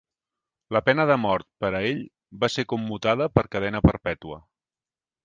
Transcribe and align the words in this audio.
La 0.77 0.79
pena 0.85 1.03
de 1.11 1.17
mort 1.25 1.47
per 1.65 1.69
a 1.79 1.81
ell 1.89 2.01
va 2.45 2.49
ser 2.53 2.65
commutada 2.73 3.29
per 3.37 3.45
cadena 3.57 3.83
perpètua. 3.91 4.39